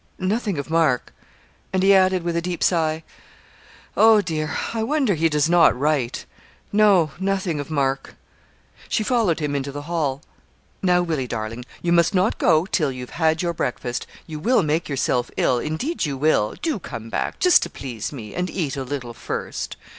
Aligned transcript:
nothing 0.17 0.57
of 0.57 0.67
Mark.' 0.71 1.13
And 1.71 1.83
he 1.83 1.93
added 1.93 2.23
with 2.23 2.35
a 2.35 2.41
deep 2.41 2.63
sigh, 2.63 3.03
'Oh, 3.95 4.19
dear! 4.19 4.57
I 4.73 4.81
wonder 4.81 5.13
he 5.13 5.29
does 5.29 5.47
not 5.47 5.77
write 5.79 6.25
no, 6.71 7.11
nothing 7.19 7.59
of 7.59 7.69
Mark.' 7.69 8.15
She 8.89 9.03
followed 9.03 9.39
him 9.39 9.55
into 9.55 9.71
the 9.71 9.83
hall. 9.83 10.23
'Now, 10.81 11.03
Willie 11.03 11.27
darling, 11.27 11.65
you 11.83 11.91
must 11.93 12.15
not 12.15 12.39
go 12.39 12.65
till 12.65 12.91
you 12.91 13.01
have 13.03 13.11
had 13.21 13.43
your 13.43 13.53
breakfast 13.53 14.07
you 14.25 14.39
will 14.39 14.63
make 14.63 14.89
yourself 14.89 15.29
ill 15.37 15.59
indeed 15.59 16.03
you 16.03 16.17
will 16.17 16.55
do 16.63 16.79
come 16.79 17.11
back, 17.11 17.37
just 17.37 17.61
to 17.61 17.69
please 17.69 18.11
me, 18.11 18.33
and 18.33 18.49
eat 18.49 18.75
a 18.75 18.81
little 18.83 19.13
first.' 19.13 19.77